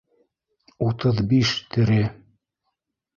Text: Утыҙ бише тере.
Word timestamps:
Утыҙ 0.85 1.21
бише 1.33 1.57
тере. 1.75 1.99